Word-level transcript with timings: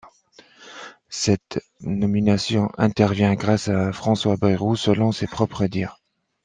Cette 1.09 1.63
nomination 1.81 2.71
intervient 2.79 3.35
grâce 3.35 3.67
à 3.67 3.93
François 3.93 4.35
Bayrou, 4.35 4.75
selon 4.75 5.11
ses 5.11 5.27
propres 5.27 5.67
dires. 5.67 5.99